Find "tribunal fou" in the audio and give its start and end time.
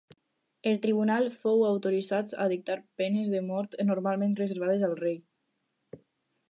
0.85-1.61